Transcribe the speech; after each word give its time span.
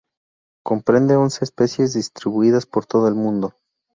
Comprende 0.65 1.15
once 1.15 1.45
especies 1.45 1.93
distribuidas 1.93 2.65
por 2.65 2.87
todo 2.87 3.07
el 3.07 3.13
mundo. 3.13 3.53